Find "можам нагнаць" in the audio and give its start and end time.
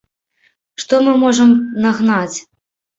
1.27-2.37